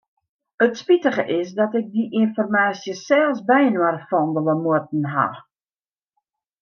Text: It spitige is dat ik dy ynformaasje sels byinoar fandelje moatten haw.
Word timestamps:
It 0.65 0.75
spitige 0.81 1.25
is 1.39 1.49
dat 1.59 1.71
ik 1.79 1.87
dy 1.93 2.03
ynformaasje 2.19 2.93
sels 3.05 3.39
byinoar 3.49 3.97
fandelje 4.09 4.55
moatten 4.65 5.05
haw. 5.13 5.33